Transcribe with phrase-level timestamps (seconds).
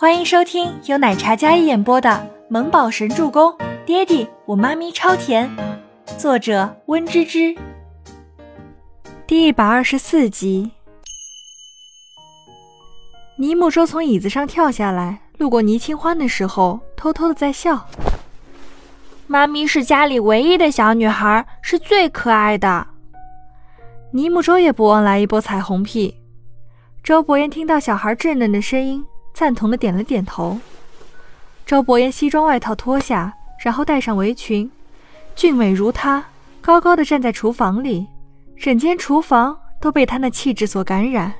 [0.00, 2.08] 欢迎收听由奶茶嘉一演播的
[2.48, 3.52] 《萌宝神助攻》，
[3.84, 5.54] 爹地我妈咪超甜，
[6.16, 7.54] 作者温芝芝。
[9.26, 10.70] 第一百二十四集。
[13.36, 17.86] 倪木舟从椅子上跳下来，路过倪清欢的时候，偷偷的在笑。
[19.26, 22.86] 妈咪是家里唯一的小女孩，是最可爱的。
[24.12, 26.16] 倪木舟也不忘来一波彩虹屁。
[27.04, 29.04] 周伯言听到小孩稚嫩的声音。
[29.40, 30.58] 赞同的点了点头。
[31.64, 33.32] 周伯言西装外套脱下，
[33.64, 34.70] 然后戴上围裙，
[35.34, 36.22] 俊美如他，
[36.60, 38.06] 高高的站在厨房里，
[38.58, 41.32] 整间厨房都被他那气质所感染。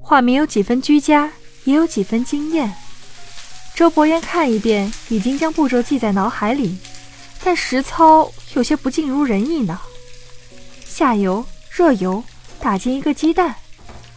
[0.00, 1.32] 画面有几分居家，
[1.64, 2.72] 也有几分惊艳。
[3.74, 6.78] 周伯言看一遍，已经将步骤记在脑海里，
[7.44, 9.78] 但实操有些不尽如人意呢。
[10.82, 12.24] 下油，热油，
[12.58, 13.54] 打进一个鸡蛋。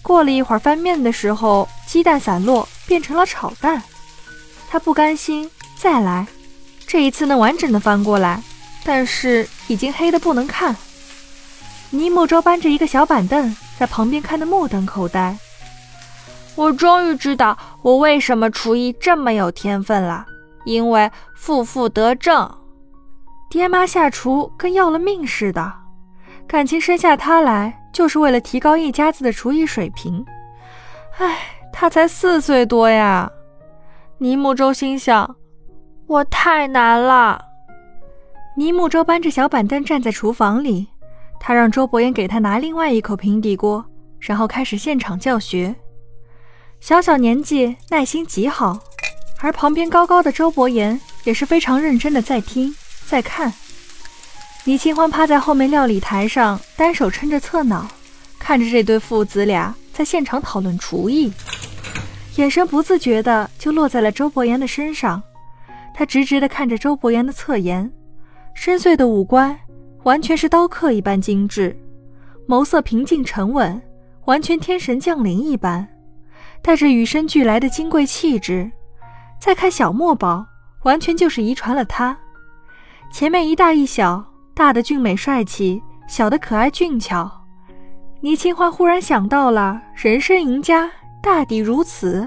[0.00, 2.66] 过了一会儿，翻面的时候，鸡蛋散落。
[2.90, 3.80] 变成了炒蛋，
[4.68, 6.26] 他不甘心，再来，
[6.88, 8.42] 这一次能完整的翻过来，
[8.82, 10.74] 但是已经黑的不能看。
[11.90, 15.36] 尼莫舟搬着一个小板凳在旁边看得目瞪口呆。
[16.56, 20.26] 我终于知道我为什么厨艺这么有天分了，
[20.64, 22.52] 因为负负得正。
[23.48, 25.72] 爹妈下厨跟要了命似的，
[26.48, 30.26] 感情生下他来就是为了提高一家子的厨艺水平。
[31.18, 31.59] 唉。
[31.72, 33.30] 他才四岁多呀，
[34.18, 35.36] 倪木舟心想
[36.06, 37.42] ：“我太难了。”
[38.56, 40.88] 倪木舟搬着小板凳站在厨房里，
[41.38, 43.84] 他让周伯言给他拿另外一口平底锅，
[44.18, 45.74] 然后开始现场教学。
[46.80, 48.78] 小小年纪，耐心极好，
[49.40, 52.74] 而旁边高高的周伯言也是非常认真的在听
[53.06, 53.52] 在看。
[54.64, 57.86] 倪清欢趴在后面料理台上，单手撑着侧脑，
[58.38, 61.30] 看着这对父子俩在现场讨论厨艺。
[62.36, 65.22] 眼神不自觉的就落在了周伯言的身上，
[65.92, 67.92] 他直直的看着周伯言的侧颜，
[68.54, 69.60] 深邃的五官
[70.04, 71.78] 完全是刀刻一般精致，
[72.48, 73.78] 眸色平静沉稳，
[74.24, 75.86] 完全天神降临一般，
[76.62, 78.72] 带着与生俱来的金贵气质。
[79.38, 80.46] 再看小墨宝，
[80.84, 82.16] 完全就是遗传了他。
[83.12, 87.39] 前面一大一小，大的俊美帅气，小的可爱俊俏。
[88.22, 90.90] 倪清欢忽然想到了人生赢家。
[91.22, 92.26] 大抵如此，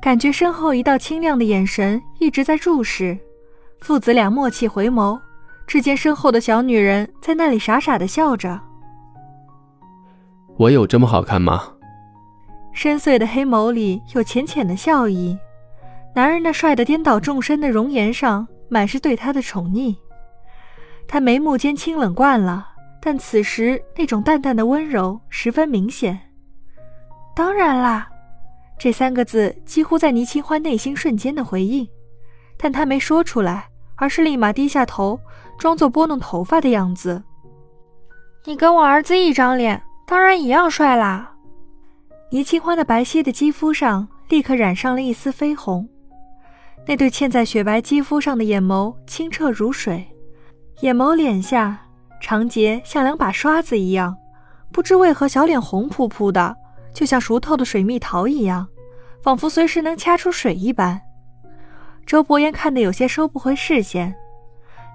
[0.00, 3.18] 感觉身后一道清亮的眼神一直在注视，
[3.78, 5.20] 父子俩默契回眸，
[5.66, 8.58] 只见身后的小女人在那里傻傻的笑着。
[10.56, 11.62] 我有这么好看吗？
[12.72, 15.38] 深邃的黑眸里有浅浅的笑意，
[16.14, 19.94] 男人那帅得颠倒众生的容颜上满是对她的宠溺。
[21.06, 22.69] 他眉目间清冷惯了，
[23.00, 26.18] 但此时那种淡淡的温柔十分明显。
[27.34, 28.08] 当然啦，
[28.78, 31.88] 这三个字几乎在倪清欢内心瞬间的回应，
[32.58, 35.18] 但他没说出来，而是立马低下头，
[35.58, 37.22] 装作拨弄头发的样子。
[38.44, 41.34] 你跟我儿子一张脸，当然一样帅啦。
[42.30, 45.88] 倪清欢的白皙的肌肤上立刻染上了一丝绯红，
[46.86, 50.06] 那对嵌在雪白肌肤上的眼眸清澈如水，
[50.80, 51.86] 眼眸脸下
[52.20, 54.16] 长睫像两把刷子一样，
[54.70, 56.56] 不知为何小脸红扑扑的。
[56.92, 58.66] 就像熟透的水蜜桃一样，
[59.22, 61.00] 仿佛随时能掐出水一般。
[62.04, 64.14] 周伯言看得有些收不回视线。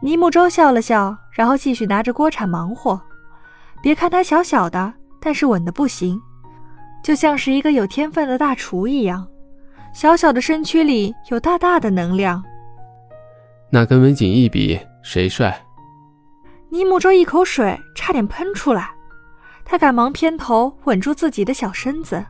[0.00, 3.00] 倪木舟笑了笑，然后继续拿着锅铲忙活。
[3.82, 6.20] 别看他小小的，但是稳的不行，
[7.02, 9.26] 就像是一个有天分的大厨一样。
[9.92, 12.42] 小小的身躯里有大大的能量。
[13.68, 15.60] 那跟文景一比，谁帅？
[16.70, 18.90] 尼木舟一口水差点喷出来。
[19.64, 22.24] 他赶忙偏头稳住自己的小身子，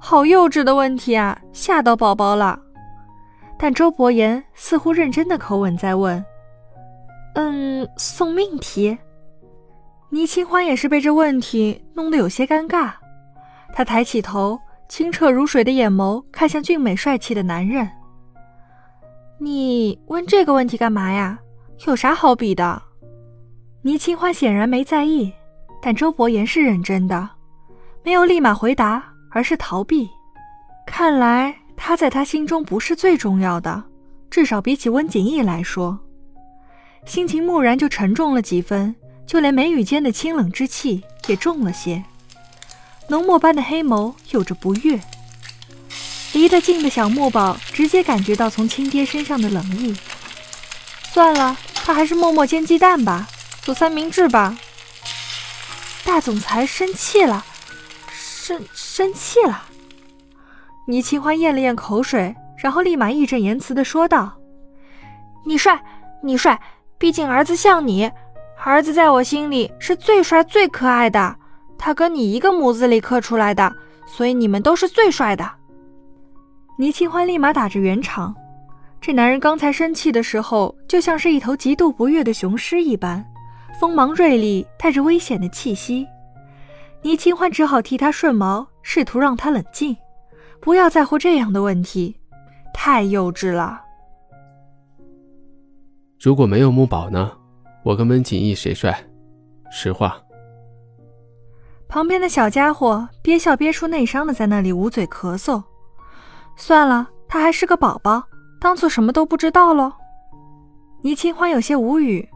[0.00, 2.58] 好幼稚的问题啊，吓到宝宝了。
[3.58, 6.22] 但周伯言似乎认真的口吻在问
[7.36, 8.98] ：“嗯，送命题。”
[10.10, 12.92] 倪清欢也是被这问题弄得有些尴尬，
[13.74, 14.58] 他抬起头，
[14.88, 17.88] 清澈如水的眼眸看向俊美帅气的男人
[19.40, 21.38] ：“你问这个问题干嘛呀？
[21.86, 22.82] 有啥好比的？”
[23.88, 25.32] 倪清欢显然没在意。
[25.80, 27.30] 但周伯言是认真的，
[28.04, 30.06] 没有立马回答，而是逃避。
[30.86, 33.82] 看来他在他心中不是最重要的，
[34.28, 35.98] 至少比起温景逸来说，
[37.06, 38.94] 心情蓦然就沉重了几分，
[39.26, 42.04] 就连眉宇间的清冷之气也重了些。
[43.08, 45.00] 浓墨般的黑眸有着不悦。
[46.34, 49.96] 离得近的小墨宝直接感觉到从亲爹身上的冷意。
[51.04, 53.26] 算了，他还是默默煎鸡蛋吧，
[53.62, 54.56] 做三明治吧。
[56.04, 57.44] 大总裁生气了，
[58.10, 59.64] 生生气了。
[60.86, 64.38] 倪清欢咽了咽口水，然后立马义正言辞地说道
[65.44, 65.82] ：“你帅，
[66.22, 66.58] 你帅，
[66.96, 68.10] 毕竟儿子像你，
[68.64, 71.36] 儿子在我心里是最帅最可爱的。
[71.76, 73.70] 他跟你一个模子里刻出来的，
[74.06, 75.48] 所以你们都是最帅的。”
[76.78, 78.34] 倪清欢立马打着圆场，
[79.00, 83.22] 这男人刚才生气的时候，就像是一头极度不悦的雄狮一般，
[83.78, 86.06] 锋芒锐利，带着危险的气息。
[87.02, 89.96] 倪清欢只好替他顺毛，试图让他冷静，
[90.60, 92.16] 不要在乎这样的问题。
[92.74, 93.80] 太幼稚了。
[96.20, 97.32] 如果没有木宝呢？
[97.84, 98.96] 我跟温景逸谁帅？
[99.70, 100.16] 实话。
[101.86, 105.62] 旁边的小家伙憋笑憋出内伤的，在那里捂嘴咳嗽。
[106.56, 108.24] 算了，他还是个宝宝，
[108.60, 109.92] 当做什么都不知道喽。
[111.02, 112.28] 倪清欢有些无语，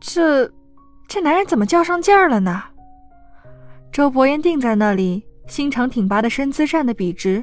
[0.00, 0.50] 这
[1.12, 2.62] 这男人怎么较上劲儿了呢？
[3.90, 7.42] 周伯言定在那里，心长挺拔的身姿站得笔直。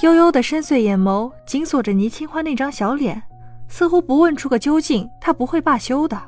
[0.00, 3.22] 悠悠的深邃眼眸紧锁着倪清欢那张小脸，
[3.68, 6.18] 似乎不问出个究竟，他不会罢休的，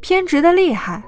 [0.00, 1.04] 偏执的厉害。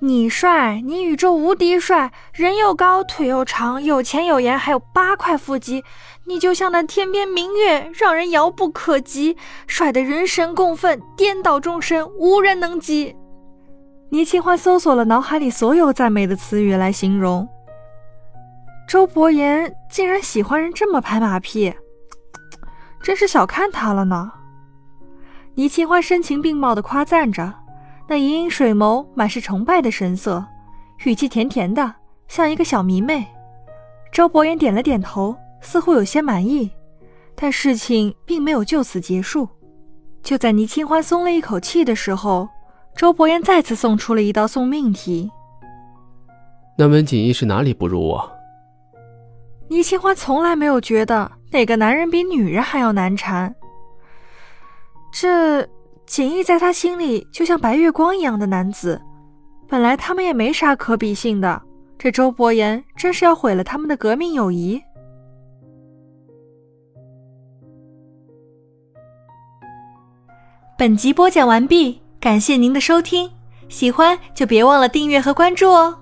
[0.00, 5.84] 你帅，你宇宙无敌帅，人又高，腿又长，有钱有颜，还有八块腹肌，
[6.24, 9.36] 你就像那天边明月，让人遥不可及，
[9.66, 13.14] 帅的人神共愤，颠倒众生，无人能及。
[14.10, 17.48] 倪清欢搜索了脑海里所有赞美的词语来形容。
[18.88, 21.72] 周伯言竟然喜欢人这么拍马屁，
[23.00, 24.32] 真是小看他了呢。
[25.54, 27.54] 倪清欢声情并茂地夸赞着，
[28.08, 30.44] 那盈盈水眸满是崇拜的神色，
[31.04, 31.94] 语气甜甜的，
[32.26, 33.24] 像一个小迷妹。
[34.12, 36.68] 周伯言点了点头，似乎有些满意，
[37.36, 39.48] 但事情并没有就此结束。
[40.20, 42.48] 就在倪清欢松了一口气的时候，
[42.96, 45.30] 周伯言再次送出了一道送命题
[46.76, 48.30] ：“那温锦衣是哪里不如我？”
[49.68, 53.54] 倪清欢从来没有觉得哪个男人比女人还要难缠。
[55.12, 55.66] 这
[56.06, 59.00] 锦衣在他心里就像白月光一样的男子，
[59.68, 61.62] 本来他们也没啥可比性的，
[61.96, 64.82] 这周伯言真是要毁了他们的革命友谊。
[70.76, 73.30] 本集播讲完毕，感谢您的收听，
[73.70, 75.99] 喜欢就别忘了订阅和关注哦。